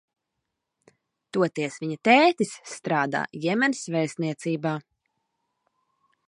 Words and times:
Toties 1.37 1.77
viņa 1.83 1.97
tētis 2.09 2.55
strādā 2.71 3.21
Jemenas 3.45 3.83
vēstniecībā. 3.97 4.73